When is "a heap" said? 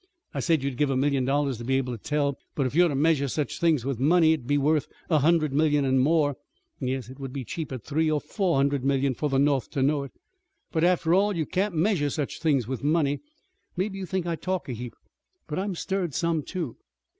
14.67-14.95